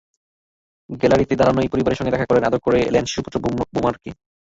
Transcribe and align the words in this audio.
গ্যালারিতে 0.89 1.33
দাঁড়ানো 1.35 1.61
পরিবারের 1.73 1.97
সঙ্গে 1.99 2.13
দেখা 2.13 2.27
করলেন, 2.27 2.47
আদর 2.47 2.61
করে 2.65 2.79
এলেন 2.89 3.03
শিশুপুত্র 3.07 3.37
বুমারকে। 3.73 4.09